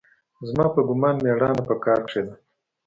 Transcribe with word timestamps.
زما 0.47 0.65
په 0.75 0.81
ګومان 0.87 1.15
مېړانه 1.23 1.61
په 1.69 1.75
کار 1.83 1.99
کښې 2.07 2.21
ده. 2.27 2.33